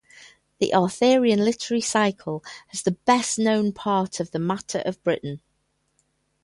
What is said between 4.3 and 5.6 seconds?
the Matter of Britain.